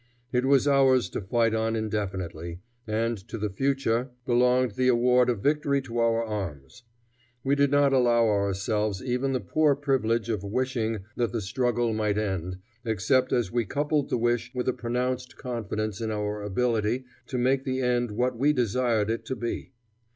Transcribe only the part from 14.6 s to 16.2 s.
a pronounced confidence in